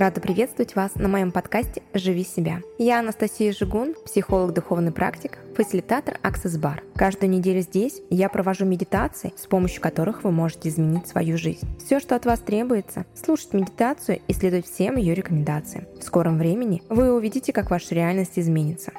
Рада 0.00 0.18
приветствовать 0.18 0.76
вас 0.76 0.94
на 0.94 1.08
моем 1.08 1.30
подкасте 1.30 1.82
«Живи 1.92 2.24
себя». 2.24 2.62
Я 2.78 3.00
Анастасия 3.00 3.52
Жигун, 3.52 3.94
психолог, 4.06 4.54
духовный 4.54 4.92
практик, 4.92 5.36
фасилитатор 5.54 6.18
Access 6.22 6.58
Bar. 6.58 6.80
Каждую 6.94 7.28
неделю 7.28 7.60
здесь 7.60 8.00
я 8.08 8.30
провожу 8.30 8.64
медитации, 8.64 9.34
с 9.36 9.46
помощью 9.46 9.82
которых 9.82 10.24
вы 10.24 10.30
можете 10.30 10.70
изменить 10.70 11.06
свою 11.06 11.36
жизнь. 11.36 11.68
Все, 11.84 12.00
что 12.00 12.16
от 12.16 12.24
вас 12.24 12.40
требуется, 12.40 13.04
слушать 13.14 13.52
медитацию 13.52 14.22
и 14.26 14.32
следовать 14.32 14.64
всем 14.64 14.96
ее 14.96 15.14
рекомендациям. 15.14 15.86
В 15.98 16.02
скором 16.02 16.38
времени 16.38 16.82
вы 16.88 17.12
увидите, 17.12 17.52
как 17.52 17.68
ваша 17.68 17.94
реальность 17.94 18.38
изменится. 18.38 18.92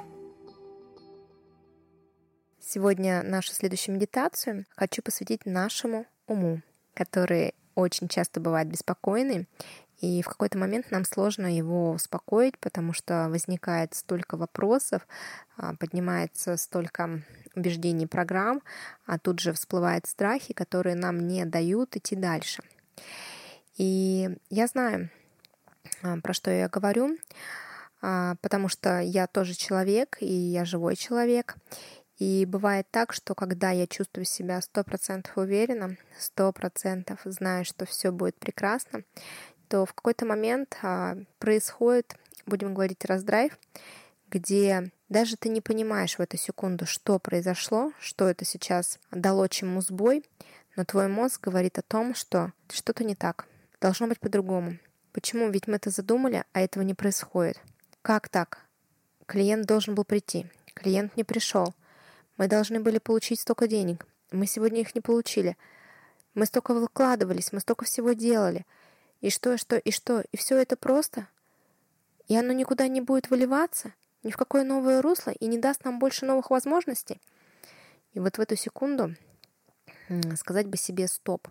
Сегодня 2.60 3.24
нашу 3.24 3.54
следующую 3.54 3.96
медитацию 3.96 4.66
хочу 4.76 5.02
посвятить 5.02 5.48
нашему 5.48 6.06
уму, 6.28 6.62
который 6.94 7.56
очень 7.74 8.08
часто 8.08 8.40
бывает 8.40 8.68
беспокойный 8.68 9.48
и 10.02 10.24
в 10.24 10.28
какой-то 10.28 10.58
момент 10.58 10.90
нам 10.90 11.06
сложно 11.06 11.46
его 11.46 11.92
успокоить, 11.92 12.58
потому 12.58 12.92
что 12.92 13.28
возникает 13.30 13.94
столько 13.94 14.36
вопросов, 14.36 15.08
а, 15.58 15.76
поднимается 15.76 16.58
столько 16.58 17.22
убеждений 17.56 18.08
программ, 18.08 18.64
а 19.06 19.20
тут 19.20 19.40
же 19.40 19.54
всплывают 19.54 20.08
страхи, 20.08 20.54
которые 20.54 20.96
нам 20.96 21.28
не 21.28 21.46
дают 21.46 21.96
идти 21.96 22.16
дальше. 22.16 22.64
И 23.78 24.38
я 24.50 24.66
знаю, 24.66 25.12
а, 26.02 26.18
про 26.18 26.34
что 26.34 26.50
я 26.50 26.68
говорю, 26.68 27.18
а, 28.02 28.36
потому 28.42 28.70
что 28.70 29.00
я 29.02 29.28
тоже 29.28 29.54
человек, 29.54 30.18
и 30.20 30.34
я 30.34 30.66
живой 30.66 30.96
человек. 30.96 31.58
И 32.18 32.46
бывает 32.46 32.86
так, 32.92 33.14
что 33.14 33.34
когда 33.34 33.72
я 33.72 33.88
чувствую 33.88 34.26
себя 34.26 34.62
сто 34.62 34.84
процентов 34.84 35.36
уверенно, 35.38 35.98
сто 36.20 36.52
процентов 36.52 37.20
знаю, 37.26 37.66
что 37.66 37.88
все 37.88 38.12
будет 38.12 38.38
прекрасно, 38.38 39.04
то 39.72 39.86
в 39.86 39.94
какой-то 39.94 40.26
момент 40.26 40.78
а, 40.82 41.16
происходит, 41.40 42.18
будем 42.46 42.74
говорить, 42.74 43.06
раздрайв, 43.06 43.58
где 44.30 44.92
даже 45.08 45.38
ты 45.38 45.48
не 45.48 45.62
понимаешь 45.62 46.18
в 46.18 46.20
эту 46.20 46.36
секунду, 46.36 46.86
что 46.86 47.20
произошло, 47.20 47.94
что 48.02 48.28
это 48.28 48.44
сейчас 48.44 49.00
дало 49.12 49.48
чему 49.48 49.80
сбой, 49.80 50.26
но 50.76 50.84
твой 50.84 51.08
мозг 51.08 51.40
говорит 51.42 51.80
о 51.80 51.84
том, 51.84 52.16
что 52.16 52.52
что-то 52.70 53.06
не 53.06 53.16
так, 53.16 53.48
должно 53.80 54.08
быть 54.08 54.20
по-другому. 54.20 54.78
Почему? 55.14 55.50
Ведь 55.50 55.68
мы 55.68 55.78
это 55.78 55.90
задумали, 55.90 56.44
а 56.52 56.60
этого 56.60 56.84
не 56.84 56.94
происходит. 56.94 57.58
Как 58.02 58.28
так? 58.28 58.66
Клиент 59.26 59.68
должен 59.68 59.96
был 59.96 60.04
прийти, 60.04 60.48
клиент 60.74 61.16
не 61.16 61.24
пришел. 61.24 61.74
Мы 62.36 62.50
должны 62.50 62.82
были 62.82 62.98
получить 62.98 63.40
столько 63.40 63.70
денег, 63.70 64.06
мы 64.34 64.48
сегодня 64.48 64.82
их 64.82 64.96
не 64.96 65.02
получили. 65.02 65.56
Мы 66.34 66.46
столько 66.46 66.74
выкладывались, 66.74 67.54
мы 67.54 67.62
столько 67.62 67.86
всего 67.86 68.12
делали— 68.12 68.66
и 69.22 69.30
что, 69.30 69.54
и 69.54 69.58
что, 69.58 69.78
и 69.78 69.92
что? 69.92 70.24
И 70.32 70.38
все 70.38 70.58
это 70.58 70.76
просто? 70.76 71.28
И 72.28 72.36
оно 72.36 72.54
никуда 72.54 72.88
не 72.88 73.02
будет 73.02 73.30
выливаться? 73.30 73.94
Ни 74.24 74.32
в 74.32 74.38
какое 74.38 74.64
новое 74.64 75.02
русло? 75.02 75.32
И 75.32 75.46
не 75.46 75.58
даст 75.58 75.84
нам 75.84 76.00
больше 76.00 76.26
новых 76.26 76.50
возможностей? 76.50 77.22
И 78.14 78.20
вот 78.20 78.38
в 78.38 78.42
эту 78.42 78.56
секунду 78.56 79.16
сказать 80.36 80.68
бы 80.68 80.78
себе 80.78 81.08
«стоп». 81.08 81.48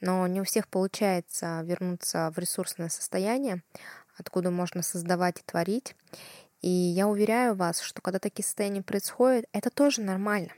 Но 0.00 0.26
не 0.26 0.40
у 0.40 0.44
всех 0.44 0.68
получается 0.68 1.60
вернуться 1.64 2.30
в 2.34 2.38
ресурсное 2.38 2.88
состояние, 2.88 3.62
откуда 4.16 4.50
можно 4.50 4.82
создавать 4.82 5.40
и 5.40 5.42
творить. 5.44 5.96
И 6.60 6.68
я 6.68 7.08
уверяю 7.08 7.54
вас, 7.54 7.80
что 7.80 8.00
когда 8.00 8.18
такие 8.18 8.44
состояния 8.44 8.82
происходят, 8.82 9.46
это 9.52 9.70
тоже 9.70 10.02
нормально. 10.02 10.50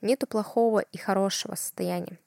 Нету 0.00 0.26
плохого 0.26 0.80
и 0.80 0.98
хорошего 0.98 1.54
состояния. 1.54 2.18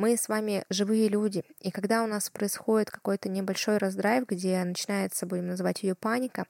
Мы 0.00 0.16
с 0.16 0.30
вами 0.30 0.64
живые 0.70 1.10
люди, 1.10 1.44
и 1.60 1.70
когда 1.70 2.02
у 2.02 2.06
нас 2.06 2.30
происходит 2.30 2.90
какой-то 2.90 3.28
небольшой 3.28 3.76
раздрайв, 3.76 4.26
где 4.26 4.64
начинается, 4.64 5.26
будем 5.26 5.48
называть 5.48 5.82
ее 5.82 5.94
паника, 5.94 6.46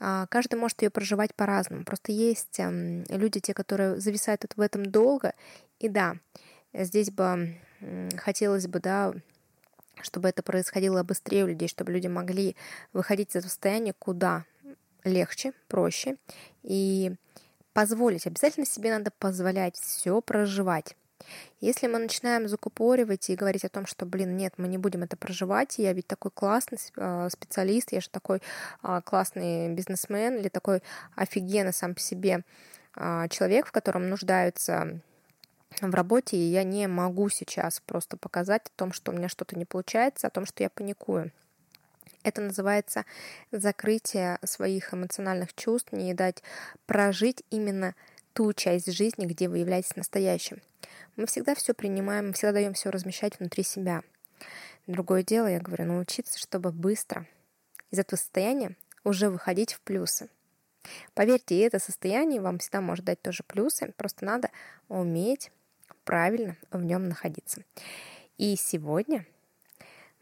а, 0.00 0.26
каждый 0.26 0.56
может 0.56 0.82
ее 0.82 0.90
проживать 0.90 1.32
по-разному. 1.32 1.84
Просто 1.84 2.10
есть 2.10 2.58
эм, 2.58 3.04
люди, 3.08 3.38
те, 3.38 3.54
которые 3.54 4.00
зависают 4.00 4.44
в 4.56 4.60
этом 4.60 4.84
долго, 4.84 5.34
и 5.78 5.88
да, 5.88 6.16
здесь 6.74 7.12
бы 7.12 7.56
хотелось 8.16 8.66
бы, 8.66 8.80
да, 8.80 9.14
чтобы 10.02 10.28
это 10.28 10.42
происходило 10.42 11.04
быстрее 11.04 11.44
у 11.44 11.46
людей, 11.46 11.68
чтобы 11.68 11.92
люди 11.92 12.08
могли 12.08 12.56
выходить 12.92 13.36
из 13.36 13.44
состояния 13.44 13.94
куда 13.96 14.44
легче, 15.04 15.52
проще 15.68 16.16
и 16.64 17.14
позволить. 17.72 18.26
Обязательно 18.26 18.66
себе 18.66 18.90
надо 18.90 19.12
позволять 19.20 19.76
все 19.76 20.20
проживать. 20.20 20.96
Если 21.60 21.86
мы 21.86 21.98
начинаем 21.98 22.48
закупоривать 22.48 23.30
и 23.30 23.36
говорить 23.36 23.64
о 23.64 23.68
том, 23.68 23.86
что, 23.86 24.04
блин, 24.04 24.36
нет, 24.36 24.54
мы 24.58 24.68
не 24.68 24.78
будем 24.78 25.02
это 25.02 25.16
проживать, 25.16 25.78
я 25.78 25.92
ведь 25.92 26.06
такой 26.06 26.30
классный 26.30 26.78
а, 26.96 27.28
специалист, 27.30 27.92
я 27.92 28.00
же 28.00 28.10
такой 28.10 28.42
а, 28.82 29.00
классный 29.00 29.72
бизнесмен 29.72 30.36
или 30.36 30.48
такой 30.48 30.82
офигенный 31.14 31.72
сам 31.72 31.94
по 31.94 32.00
себе 32.00 32.44
а, 32.94 33.28
человек, 33.28 33.66
в 33.66 33.72
котором 33.72 34.08
нуждаются 34.08 35.00
в 35.80 35.94
работе, 35.94 36.36
и 36.36 36.50
я 36.50 36.62
не 36.62 36.86
могу 36.86 37.28
сейчас 37.28 37.80
просто 37.80 38.16
показать 38.16 38.62
о 38.66 38.78
том, 38.78 38.92
что 38.92 39.12
у 39.12 39.14
меня 39.14 39.28
что-то 39.28 39.56
не 39.56 39.64
получается, 39.64 40.26
о 40.26 40.30
том, 40.30 40.46
что 40.46 40.62
я 40.62 40.70
паникую. 40.70 41.32
Это 42.22 42.40
называется 42.40 43.04
закрытие 43.52 44.38
своих 44.42 44.92
эмоциональных 44.92 45.54
чувств, 45.54 45.92
не 45.92 46.12
дать 46.12 46.42
прожить 46.86 47.44
именно 47.50 47.94
ту 48.32 48.52
часть 48.52 48.90
жизни, 48.92 49.26
где 49.26 49.48
вы 49.48 49.58
являетесь 49.58 49.96
настоящим. 49.96 50.60
Мы 51.16 51.26
всегда 51.26 51.54
все 51.54 51.74
принимаем, 51.74 52.32
всегда 52.32 52.52
даем 52.52 52.74
все 52.74 52.90
размещать 52.90 53.38
внутри 53.38 53.62
себя. 53.62 54.02
Другое 54.86 55.22
дело, 55.22 55.46
я 55.46 55.60
говорю, 55.60 55.84
научиться, 55.84 56.38
чтобы 56.38 56.72
быстро 56.72 57.26
из 57.90 57.98
этого 57.98 58.18
состояния 58.18 58.76
уже 59.04 59.30
выходить 59.30 59.72
в 59.72 59.80
плюсы. 59.80 60.28
Поверьте, 61.14 61.60
это 61.62 61.78
состояние 61.78 62.40
вам 62.40 62.58
всегда 62.58 62.80
может 62.80 63.04
дать 63.04 63.20
тоже 63.20 63.42
плюсы, 63.42 63.92
просто 63.96 64.24
надо 64.24 64.50
уметь 64.88 65.50
правильно 66.04 66.56
в 66.70 66.82
нем 66.82 67.08
находиться. 67.08 67.62
И 68.38 68.54
сегодня 68.56 69.26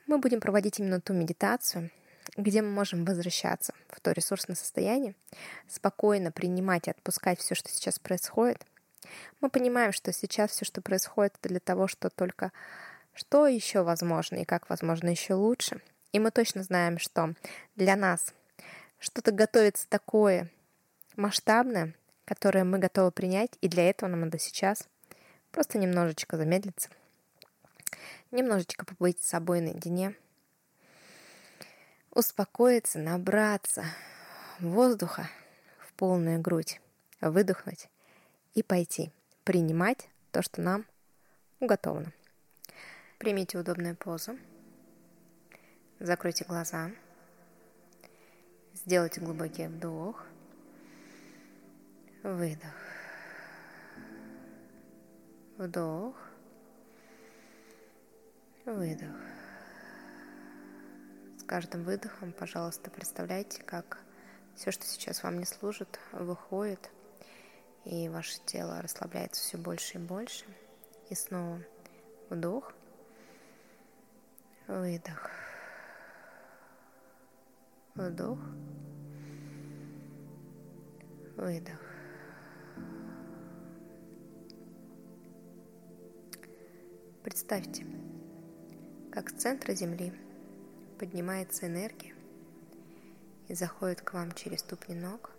мы 0.07 0.19
будем 0.19 0.41
проводить 0.41 0.79
именно 0.79 1.01
ту 1.01 1.13
медитацию, 1.13 1.91
где 2.37 2.63
мы 2.63 2.71
можем 2.71 3.05
возвращаться 3.05 3.75
в 3.89 4.01
то 4.01 4.13
ресурсное 4.13 4.57
состояние, 4.57 5.15
спокойно 5.69 6.33
принимать 6.33 6.89
и 6.89 6.91
отпускать 6.91 7.41
все, 7.41 7.55
что 7.55 7.69
сейчас 7.69 7.99
происходит. 7.99 8.65
Мы 9.41 9.51
понимаем, 9.51 9.93
что 9.93 10.13
сейчас 10.13 10.51
все, 10.51 10.65
что 10.65 10.81
происходит, 10.81 11.35
это 11.41 11.49
для 11.49 11.61
того, 11.61 11.89
что 11.89 12.11
только 12.11 12.53
что 13.15 13.47
еще 13.47 13.83
возможно 13.83 14.37
и 14.37 14.45
как 14.45 14.69
возможно 14.69 15.09
еще 15.09 15.35
лучше. 15.35 15.81
И 16.13 16.19
мы 16.19 16.31
точно 16.31 16.63
знаем, 16.63 16.99
что 16.99 17.35
для 17.77 17.97
нас 17.97 18.35
что-то 18.99 19.33
готовится 19.33 19.89
такое 19.89 20.51
масштабное, 21.17 21.95
которое 22.25 22.65
мы 22.65 22.79
готовы 22.79 23.11
принять, 23.11 23.51
и 23.61 23.69
для 23.69 23.89
этого 23.89 24.09
нам 24.09 24.21
надо 24.21 24.39
сейчас 24.39 24.89
просто 25.51 25.79
немножечко 25.79 26.37
замедлиться, 26.37 26.89
немножечко 28.31 28.85
побыть 28.85 29.23
с 29.23 29.29
собой 29.29 29.61
наедине, 29.61 30.15
успокоиться, 32.11 32.99
набраться 32.99 33.85
воздуха 34.59 35.29
в 35.79 35.93
полную 35.95 36.41
грудь, 36.41 36.81
выдохнуть 37.21 37.89
и 38.55 38.63
пойти 38.63 39.13
принимать 39.45 40.09
то, 40.31 40.43
что 40.43 40.63
нам 40.63 40.87
уготовано. 41.61 42.13
Примите 43.19 43.59
удобную 43.59 43.97
позу, 43.97 44.39
закройте 46.01 46.45
глаза, 46.45 46.91
сделайте 48.75 49.21
глубокий 49.21 49.67
вдох, 49.67 50.25
выдох, 52.23 52.75
вдох, 55.59 56.17
выдох. 58.65 59.17
С 61.39 61.43
каждым 61.45 61.85
выдохом, 61.85 62.33
пожалуйста, 62.33 62.91
представляйте, 62.91 63.63
как 63.63 63.99
все, 64.55 64.71
что 64.71 64.87
сейчас 64.87 65.23
вам 65.23 65.39
не 65.39 65.45
служит, 65.45 66.01
выходит, 66.13 66.91
и 67.85 68.09
ваше 68.09 68.41
тело 68.45 68.81
расслабляется 68.83 69.43
все 69.43 69.59
больше 69.59 69.99
и 69.99 70.01
больше. 70.01 70.45
И 71.11 71.15
снова 71.15 71.61
вдох, 72.31 72.73
выдох, 74.67 75.31
вдох, 77.95 78.39
выдох. 81.37 81.81
Представьте, 87.23 87.87
как 89.13 89.31
с 89.31 89.35
центра 89.35 89.75
Земли– 89.75 90.13
поднимается 90.95 91.67
энергия 91.67 92.15
и 93.49 93.55
заходит 93.55 94.01
к 94.01 94.15
вам 94.15 94.33
через 94.33 94.61
ступни 94.61 94.95
ног, 94.95 95.33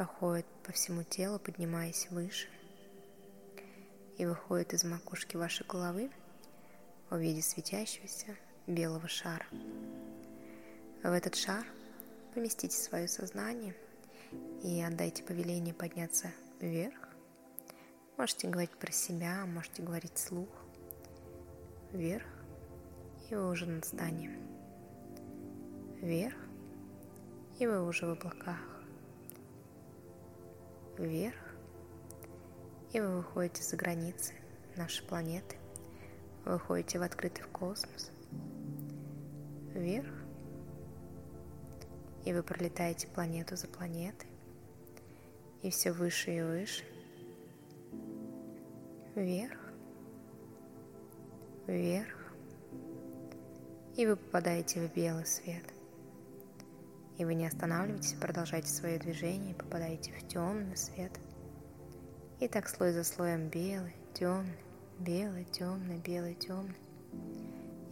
проходит 0.00 0.46
по 0.64 0.72
всему 0.72 1.02
телу, 1.02 1.38
поднимаясь 1.38 2.08
выше, 2.10 2.48
и 4.16 4.24
выходит 4.24 4.72
из 4.72 4.82
макушки 4.82 5.36
вашей 5.36 5.66
головы 5.66 6.10
в 7.10 7.18
виде 7.18 7.42
светящегося 7.42 8.34
белого 8.66 9.06
шара. 9.08 9.44
В 11.02 11.12
этот 11.12 11.34
шар 11.34 11.66
поместите 12.32 12.78
свое 12.78 13.08
сознание 13.08 13.76
и 14.62 14.80
отдайте 14.80 15.22
повеление 15.22 15.74
подняться 15.74 16.32
вверх. 16.60 17.10
Можете 18.16 18.48
говорить 18.48 18.70
про 18.78 18.92
себя, 18.92 19.44
можете 19.44 19.82
говорить 19.82 20.14
вслух. 20.14 20.48
Вверх, 21.92 22.24
и 23.28 23.34
вы 23.34 23.50
уже 23.50 23.66
над 23.66 23.84
зданием. 23.84 24.40
Вверх, 26.00 26.38
и 27.58 27.66
вы 27.66 27.86
уже 27.86 28.06
в 28.06 28.12
облаках. 28.12 28.79
Вверх, 31.00 31.34
и 32.92 33.00
вы 33.00 33.16
выходите 33.16 33.62
за 33.62 33.74
границы 33.74 34.34
нашей 34.76 35.02
планеты. 35.06 35.56
Выходите 36.44 36.98
в 36.98 37.02
открытый 37.02 37.42
космос. 37.44 38.10
Вверх, 39.72 40.12
и 42.26 42.34
вы 42.34 42.42
пролетаете 42.42 43.08
планету 43.08 43.56
за 43.56 43.66
планетой, 43.66 44.28
и 45.62 45.70
все 45.70 45.90
выше 45.92 46.36
и 46.36 46.42
выше, 46.42 46.84
вверх, 49.14 49.58
вверх, 51.66 52.34
и 53.96 54.06
вы 54.06 54.16
попадаете 54.16 54.86
в 54.86 54.92
белый 54.92 55.24
свет. 55.24 55.64
И 57.20 57.24
вы 57.26 57.34
не 57.34 57.46
останавливаетесь, 57.46 58.14
продолжаете 58.14 58.68
свое 58.68 58.98
движение 58.98 59.54
попадаете 59.54 60.10
в 60.10 60.26
темный 60.26 60.74
свет. 60.74 61.12
И 62.38 62.48
так 62.48 62.66
слой 62.66 62.92
за 62.92 63.04
слоем 63.04 63.50
белый, 63.50 63.94
темный, 64.14 64.56
белый, 64.98 65.44
темный, 65.44 65.98
белый, 65.98 66.34
темный. 66.34 66.78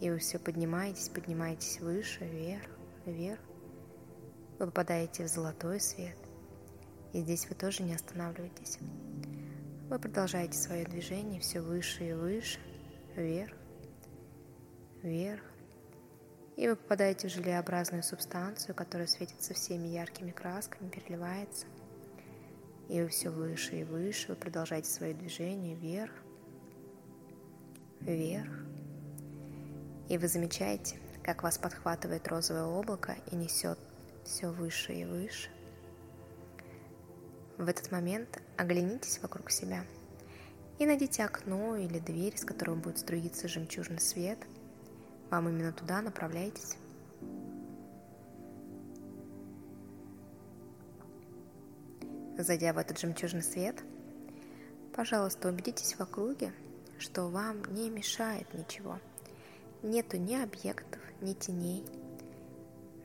И 0.01 0.09
вы 0.09 0.17
все 0.17 0.39
поднимаетесь, 0.39 1.09
поднимаетесь 1.09 1.79
выше, 1.79 2.25
вверх, 2.25 2.71
вверх. 3.05 3.39
Вы 4.57 4.65
попадаете 4.65 5.25
в 5.25 5.27
золотой 5.27 5.79
свет. 5.79 6.17
И 7.13 7.21
здесь 7.21 7.47
вы 7.47 7.53
тоже 7.53 7.83
не 7.83 7.93
останавливаетесь. 7.93 8.79
Вы 9.91 9.99
продолжаете 9.99 10.57
свое 10.57 10.85
движение 10.85 11.39
все 11.39 11.61
выше 11.61 12.09
и 12.09 12.13
выше, 12.13 12.57
вверх, 13.15 13.55
вверх. 15.03 15.48
И 16.59 16.67
вы 16.67 16.75
попадаете 16.75 17.29
в 17.29 17.31
желеобразную 17.31 18.03
субстанцию, 18.03 18.75
которая 18.75 19.07
светится 19.07 19.53
всеми 19.53 19.87
яркими 19.87 20.31
красками, 20.31 20.89
переливается. 20.89 21.67
И 22.89 23.01
вы 23.01 23.07
все 23.07 23.29
выше 23.29 23.79
и 23.79 23.83
выше, 23.85 24.27
вы 24.27 24.35
продолжаете 24.35 24.89
свое 24.89 25.13
движение 25.13 25.77
вверх, 25.77 26.11
вверх. 28.01 28.51
И 30.09 30.17
вы 30.17 30.27
замечаете, 30.27 30.99
как 31.23 31.43
вас 31.43 31.57
подхватывает 31.57 32.27
розовое 32.27 32.65
облако 32.65 33.15
и 33.31 33.37
несет 33.37 33.79
все 34.25 34.49
выше 34.49 34.91
и 34.91 35.05
выше. 35.05 35.49
В 37.57 37.69
этот 37.69 37.89
момент 37.89 38.41
оглянитесь 38.57 39.21
вокруг 39.21 39.49
себя 39.49 39.85
и 40.77 40.85
найдите 40.85 41.23
окно 41.23 41.77
или 41.77 41.99
дверь, 41.99 42.37
с 42.37 42.43
которого 42.43 42.75
будет 42.75 42.97
струиться 42.97 43.47
жемчужный 43.47 44.01
свет. 44.01 44.39
Вам 45.29 45.49
именно 45.49 45.71
туда 45.71 46.01
направляйтесь. 46.01 46.75
Зайдя 52.37 52.73
в 52.73 52.77
этот 52.77 52.99
жемчужный 52.99 53.43
свет, 53.43 53.83
пожалуйста, 54.95 55.49
убедитесь 55.49 55.93
в 55.93 56.01
округе, 56.01 56.53
что 56.97 57.27
вам 57.27 57.63
не 57.73 57.89
мешает 57.89 58.53
ничего. 58.53 58.99
Нету 59.83 60.17
ни 60.17 60.35
объектов, 60.35 61.01
ни 61.21 61.33
теней– 61.33 61.85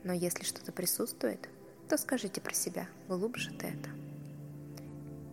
но 0.05 0.13
если 0.13 0.43
что-то 0.43 0.71
присутствует, 0.71 1.49
то 1.89 1.97
скажите 1.97 2.39
про 2.39 2.53
себя, 2.53 2.87
глубже 3.07 3.49
ты 3.49 3.65
это. 3.65 3.89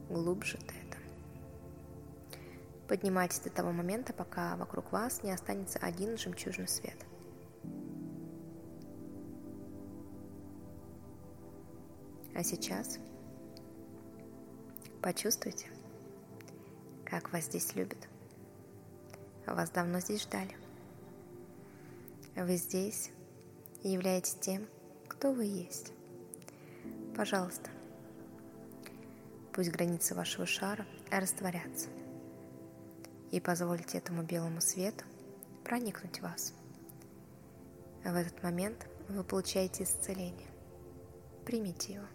Глубже 0.09 0.57
ты. 0.57 0.82
Поднимайтесь 2.93 3.41
до 3.41 3.49
того 3.49 3.73
момента, 3.73 4.13
пока 4.13 4.55
вокруг 4.57 4.93
вас 4.93 5.23
не 5.23 5.33
останется 5.33 5.79
один 5.79 6.19
жемчужный 6.19 6.69
свет. 6.69 7.07
А 12.35 12.45
сейчас 12.45 12.99
почувствуйте, 15.01 15.69
как 17.07 17.33
вас 17.33 17.47
здесь 17.47 17.75
любят. 17.75 18.11
Вас 19.47 19.71
давно 19.71 19.99
здесь 20.01 20.25
ждали. 20.25 20.55
Вы 22.37 22.57
здесь 22.57 23.11
и 23.83 23.89
являетесь 23.89 24.35
тем, 24.35 24.69
кто 25.09 25.33
вы 25.33 25.45
есть. 25.47 25.95
Пожалуйста, 27.17 27.71
пусть 29.55 29.71
границы 29.71 30.15
вашего 30.15 30.45
шара 30.45 30.85
растворятся 31.11 31.89
и 33.33 33.41
позвольте 33.41 33.99
этому 33.99 34.23
белому 34.23 34.61
свету 34.61 35.05
проникнуть 35.65 36.21
в 36.21 36.23
вас. 36.23 36.55
В 38.05 38.15
этот 38.15 38.41
момент 38.45 38.87
вы 39.09 39.25
получаете 39.25 39.83
исцеление. 39.83 40.49
Примите 41.45 41.95
его. 41.95 42.07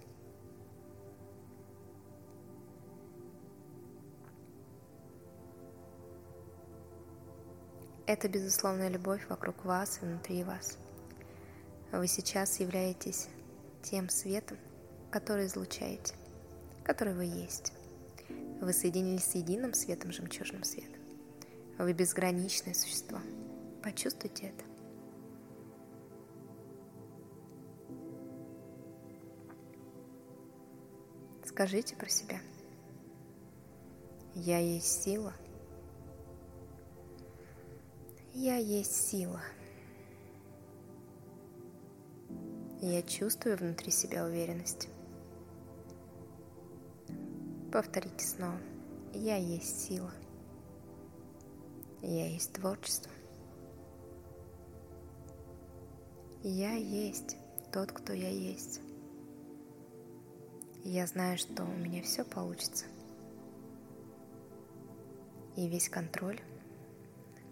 Это 8.06 8.30
безусловная 8.30 8.88
любовь 8.88 9.28
вокруг 9.28 9.66
вас 9.66 10.00
и 10.02 10.06
внутри 10.06 10.46
вас– 10.46 10.78
вы 11.92 12.08
сейчас 12.08 12.60
являетесь 12.60 13.30
тем 13.82 14.10
светом, 14.10 14.58
который 15.10 15.46
излучаете, 15.46 16.16
который 16.84 17.14
вы 17.14 17.24
есть. 17.26 17.72
Вы 18.60 18.74
соединились 18.74 19.24
с 19.24 19.36
единым 19.36 19.74
светом, 19.74 20.12
жемчужным 20.12 20.64
светом. 20.64 20.97
Вы 21.78 21.94
безграничное 21.94 22.74
существо. 22.74 23.20
Почувствуйте 23.84 24.48
это. 24.48 24.66
Скажите 31.46 31.96
про 31.96 32.10
себя. 32.10 32.40
Я 34.34 34.60
есть 34.60 35.04
сила. 35.04 35.34
Я 38.34 38.58
есть 38.58 39.10
сила. 39.10 39.42
Я 42.82 43.02
чувствую 43.02 43.58
внутри 43.58 43.92
себя 43.92 44.26
уверенность. 44.26 44.90
Повторите 47.72 48.26
снова. 48.26 48.60
Я 49.14 49.38
есть 49.38 49.88
сила. 49.88 50.12
Я 52.10 52.26
есть 52.26 52.54
творчество. 52.54 53.12
Я 56.42 56.72
есть 56.72 57.36
тот, 57.74 57.92
кто 57.92 58.14
я 58.14 58.30
есть. 58.30 58.80
Я 60.86 61.06
знаю, 61.06 61.38
что 61.38 61.66
у 61.66 61.76
меня 61.76 62.02
все 62.04 62.24
получится. 62.24 62.86
И 65.58 65.68
весь 65.68 65.90
контроль, 65.90 66.40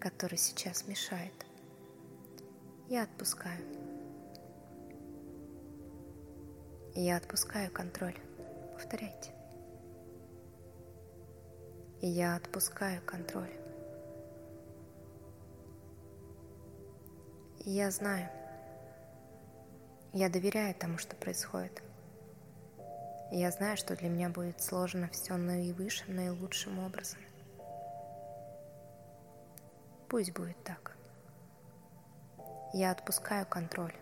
который 0.00 0.38
сейчас 0.38 0.88
мешает, 0.88 1.34
я 2.88 3.02
отпускаю. 3.02 3.62
Я 6.94 7.18
отпускаю 7.18 7.70
контроль. 7.70 8.16
Повторяйте. 8.72 9.34
Я 12.00 12.36
отпускаю 12.36 13.02
контроль. 13.04 13.65
Я 17.68 17.90
знаю. 17.90 18.28
Я 20.12 20.28
доверяю 20.28 20.72
тому, 20.72 20.98
что 20.98 21.16
происходит. 21.16 21.82
Я 23.32 23.50
знаю, 23.50 23.76
что 23.76 23.96
для 23.96 24.08
меня 24.08 24.28
будет 24.28 24.62
сложно 24.62 25.08
все 25.08 25.36
наивысшим, 25.36 26.14
наилучшим 26.14 26.78
образом. 26.78 27.18
Пусть 30.08 30.30
будет 30.32 30.62
так. 30.62 30.96
Я 32.72 32.92
отпускаю 32.92 33.44
контроль. 33.46 33.96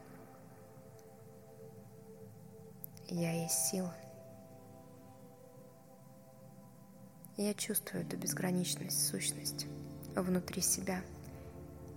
Я 3.09 3.33
есть 3.33 3.69
сила. 3.69 3.95
Я 7.39 7.55
чувствую 7.55 8.05
эту 8.07 8.19
безграничность, 8.19 9.09
сущность 9.09 9.65
внутри 10.15 10.61
себя. 10.61 11.01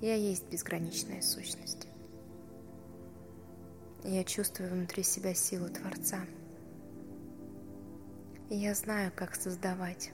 Я 0.01 0.13
есть 0.13 0.48
безграничная 0.50 1.22
сущность. 1.22 1.88
Я 4.04 4.24
чувствую 4.24 4.70
внутри 4.72 5.01
себя 5.04 5.34
силу 5.34 5.70
Творца. 5.70 6.20
я 8.50 8.75
знаю, 8.75 9.12
как 9.16 9.36
создавать. 9.36 10.12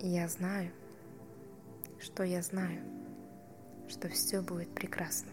я 0.00 0.28
знаю, 0.28 0.72
что 2.00 2.24
я 2.24 2.42
знаю. 2.42 2.80
что 3.88 4.08
все 4.10 4.42
будет 4.42 4.74
прекрасно. 4.74 5.30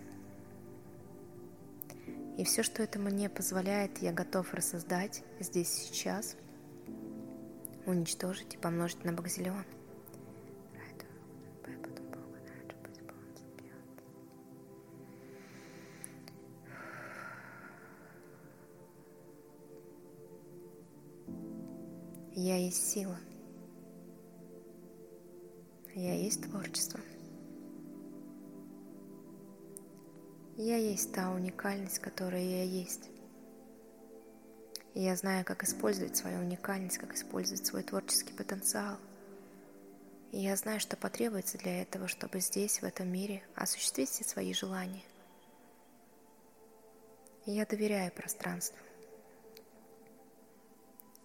И 2.37 2.45
все, 2.45 2.63
что 2.63 2.83
это 2.83 2.99
мне 2.99 3.29
позволяет, 3.29 3.97
я 3.97 4.13
готов 4.13 4.53
рассоздать 4.53 5.23
здесь 5.41 5.67
сейчас, 5.69 6.37
уничтожить 7.85 8.53
и 8.53 8.57
помножить 8.57 9.03
на 9.03 9.11
бакзиллион. 9.11 9.65
Я 22.45 22.57
есть 22.57 22.91
сила. 22.91 23.17
Я 25.95 26.13
есть 26.13 26.43
творчество. 26.43 26.99
Я 30.55 30.77
есть 30.77 31.11
та 31.11 31.31
уникальность, 31.31 31.97
которая 31.97 32.43
я 32.43 32.61
есть. 32.61 33.09
И 34.93 35.01
я 35.01 35.15
знаю, 35.15 35.43
как 35.43 35.63
использовать 35.63 36.17
свою 36.17 36.37
уникальность, 36.41 36.99
как 36.99 37.15
использовать 37.15 37.65
свой 37.65 37.81
творческий 37.81 38.33
потенциал. 38.33 38.99
И 40.31 40.37
я 40.37 40.55
знаю, 40.55 40.79
что 40.79 40.95
потребуется 40.95 41.57
для 41.57 41.81
этого, 41.81 42.07
чтобы 42.07 42.41
здесь, 42.41 42.79
в 42.79 42.83
этом 42.83 43.11
мире, 43.11 43.41
осуществить 43.55 44.09
все 44.09 44.23
свои 44.23 44.53
желания. 44.53 45.03
И 47.47 47.53
я 47.53 47.65
доверяю 47.65 48.11
пространству. 48.11 48.84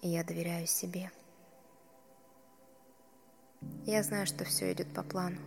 И 0.02 0.08
я 0.08 0.24
доверяю 0.24 0.66
себе. 0.66 1.10
Я 3.84 4.02
знаю, 4.02 4.26
что 4.26 4.44
все 4.44 4.72
идет 4.72 4.92
по 4.94 5.02
плану. 5.02 5.38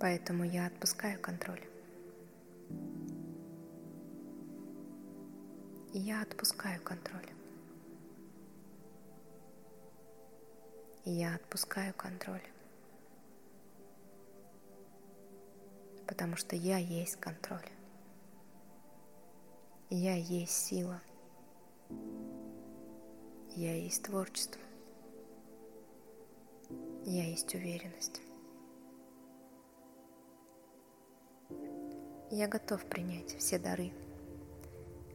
Поэтому 0.00 0.44
я 0.44 0.66
отпускаю 0.66 1.20
контроль. 1.20 1.62
Я 5.92 6.22
отпускаю 6.22 6.80
контроль. 6.82 7.26
Я 11.04 11.34
отпускаю 11.34 11.94
контроль. 11.94 12.42
Потому 16.06 16.36
что 16.36 16.54
я 16.54 16.76
есть 16.76 17.16
контроль. 17.16 17.77
Я 19.90 20.16
есть 20.16 20.52
сила. 20.66 21.00
Я 23.56 23.74
есть 23.74 24.02
творчество. 24.02 24.60
Я 27.06 27.24
есть 27.24 27.54
уверенность. 27.54 28.20
Я 32.30 32.48
готов 32.48 32.84
принять 32.84 33.34
все 33.38 33.58
дары, 33.58 33.90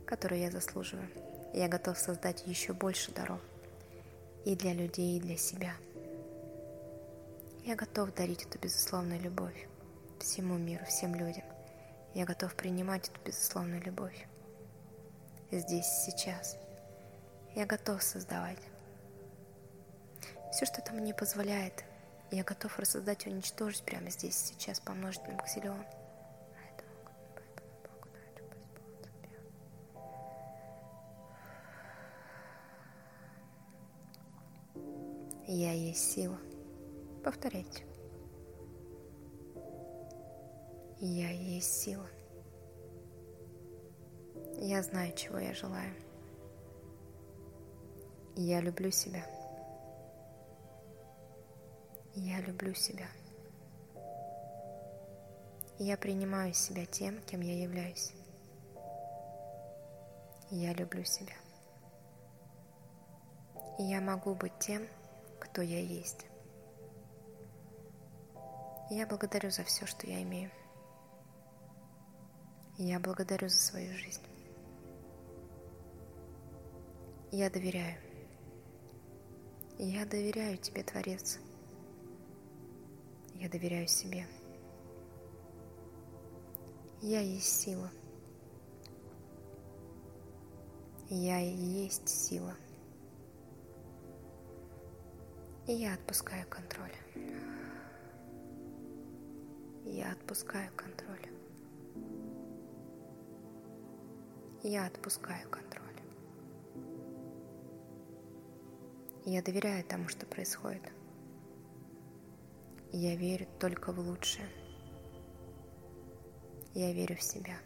которые 0.07 0.41
я 0.41 0.49
заслуживаю. 0.49 1.07
Я 1.53 1.67
готов 1.67 1.99
создать 1.99 2.47
еще 2.47 2.73
больше 2.73 3.11
даров 3.11 3.41
и 4.43 4.55
для 4.55 4.73
людей, 4.73 5.17
и 5.17 5.21
для 5.21 5.37
себя. 5.37 5.75
Я 7.63 7.75
готов 7.75 8.11
дарить 8.15 8.43
эту 8.47 8.57
безусловную 8.57 9.21
любовь 9.21 9.67
всему 10.17 10.57
миру, 10.57 10.83
всем 10.85 11.13
людям. 11.13 11.45
Я 12.15 12.25
готов 12.25 12.55
принимать 12.55 13.09
эту 13.09 13.21
безусловную 13.23 13.83
любовь 13.83 14.27
здесь 15.59 15.87
сейчас. 15.87 16.57
Я 17.55 17.65
готов 17.65 18.01
создавать. 18.01 18.59
Все, 20.51 20.65
что 20.65 20.81
это 20.81 20.93
мне 20.93 21.13
позволяет, 21.13 21.83
я 22.31 22.43
готов 22.43 22.77
рассоздать 22.79 23.25
и 23.25 23.29
уничтожить 23.29 23.83
прямо 23.83 24.09
здесь 24.09 24.35
сейчас, 24.37 24.79
помножить 24.79 25.27
на 25.27 25.35
баксиллион. 25.35 25.85
Я 35.45 35.73
есть 35.73 36.13
сила. 36.13 36.39
Повторяйте. 37.23 37.83
Я 40.99 41.29
есть 41.29 41.81
сила. 41.81 42.07
Я 44.57 44.81
знаю, 44.83 45.13
чего 45.15 45.39
я 45.39 45.53
желаю. 45.53 45.93
Я 48.35 48.61
люблю 48.61 48.91
себя. 48.91 49.25
Я 52.15 52.39
люблю 52.41 52.73
себя. 52.73 53.07
Я 55.79 55.97
принимаю 55.97 56.53
себя 56.53 56.85
тем, 56.85 57.21
кем 57.23 57.41
я 57.41 57.61
являюсь. 57.61 58.13
Я 60.49 60.73
люблю 60.73 61.03
себя. 61.03 61.33
Я 63.79 64.01
могу 64.01 64.35
быть 64.35 64.57
тем, 64.59 64.87
кто 65.39 65.61
я 65.61 65.79
есть. 65.79 66.27
Я 68.89 69.07
благодарю 69.07 69.49
за 69.49 69.63
все, 69.63 69.85
что 69.87 70.05
я 70.05 70.21
имею. 70.21 70.51
Я 72.77 72.99
благодарю 72.99 73.49
за 73.49 73.57
свою 73.57 73.93
жизнь. 73.93 74.32
Я 77.35 77.49
доверяю. 77.49 77.97
Я 79.79 80.05
доверяю 80.05 80.55
тебе, 80.59 80.83
Творец. 80.83 81.39
Я 83.33 83.49
доверяю 83.49 83.87
себе. 83.87 84.27
Я 87.01 87.21
есть 87.21 87.61
сила. 87.61 87.89
Я 91.09 91.41
и 91.41 91.55
есть 91.55 92.07
сила. 92.07 92.55
И 95.65 95.73
я 95.73 95.95
отпускаю 95.95 96.45
контроль. 96.47 96.93
Я 99.85 100.11
отпускаю 100.11 100.71
контроль. 100.75 101.31
Я 104.61 104.85
отпускаю 104.85 105.49
контроль. 105.49 105.82
Я 109.25 109.41
доверяю 109.41 109.85
тому, 109.85 110.09
что 110.09 110.25
происходит. 110.25 110.83
Я 112.91 113.15
верю 113.15 113.47
только 113.59 113.93
в 113.93 113.99
лучшее. 113.99 114.47
Я 116.73 116.91
верю 116.91 117.15
в 117.15 117.23
себя. 117.23 117.57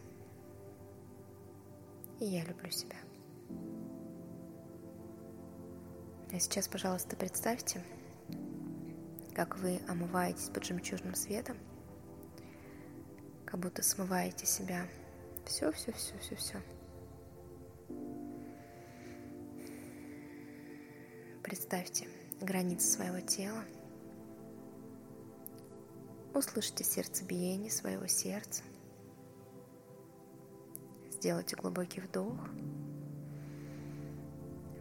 И 2.19 2.25
я 2.25 2.45
люблю 2.45 2.69
себя. 2.69 2.97
А 6.31 6.39
сейчас, 6.39 6.67
пожалуйста, 6.67 7.15
представьте, 7.15 7.83
как 9.33 9.57
вы 9.57 9.79
омываетесь 9.87 10.49
под 10.49 10.63
жемчужным 10.63 11.15
светом, 11.15 11.57
как 13.45 13.59
будто 13.59 13.81
смываете 13.81 14.45
себя. 14.45 14.85
Все, 15.45 15.71
Представьте 21.47 22.09
границы 22.41 22.85
своего 22.91 23.21
тела. 23.21 23.63
Услышите 26.33 26.83
сердцебиение 26.83 27.71
своего 27.71 28.05
сердца. 28.05 28.63
Сделайте 31.09 31.55
глубокий 31.55 32.01
вдох, 32.01 32.37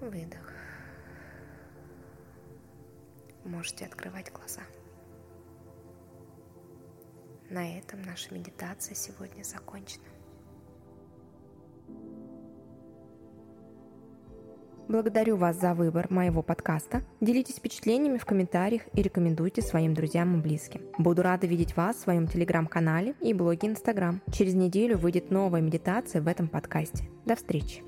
выдох. 0.00 0.52
Можете 3.44 3.86
открывать 3.86 4.32
глаза. 4.32 4.62
На 7.48 7.78
этом 7.78 8.02
наша 8.02 8.34
медитация 8.34 8.96
сегодня 8.96 9.44
закончена. 9.44 10.08
Благодарю 14.88 15.36
вас 15.36 15.60
за 15.60 15.74
выбор 15.74 16.06
моего 16.10 16.42
подкаста. 16.42 17.02
Делитесь 17.20 17.56
впечатлениями 17.56 18.18
в 18.18 18.24
комментариях 18.24 18.82
и 18.92 19.02
рекомендуйте 19.02 19.60
своим 19.60 19.94
друзьям 19.94 20.38
и 20.38 20.40
близким. 20.40 20.82
Буду 20.96 21.22
рада 21.22 21.46
видеть 21.46 21.76
вас 21.76 21.96
в 21.96 22.00
своем 22.00 22.28
телеграм-канале 22.28 23.14
и 23.20 23.34
блоге 23.34 23.68
Инстаграм. 23.68 24.22
Через 24.32 24.54
неделю 24.54 24.96
выйдет 24.96 25.30
новая 25.30 25.60
медитация 25.60 26.22
в 26.22 26.28
этом 26.28 26.46
подкасте. 26.46 27.08
До 27.24 27.34
встречи! 27.34 27.85